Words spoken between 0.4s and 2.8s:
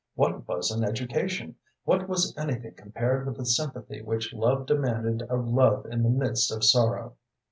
was an education? What was anything